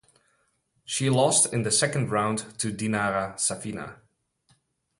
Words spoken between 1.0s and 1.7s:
lost in the